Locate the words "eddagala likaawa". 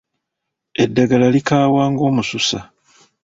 0.83-1.81